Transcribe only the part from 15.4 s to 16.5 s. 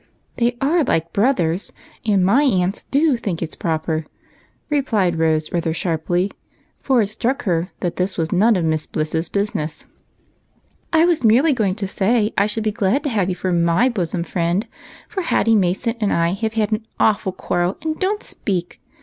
Mason and EAR RINGS. 167 I